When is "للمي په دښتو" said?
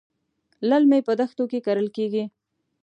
0.69-1.43